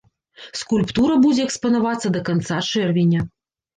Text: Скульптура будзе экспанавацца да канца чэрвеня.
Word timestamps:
Скульптура 0.61 1.17
будзе 1.27 1.45
экспанавацца 1.49 2.07
да 2.17 2.25
канца 2.31 2.57
чэрвеня. 2.71 3.21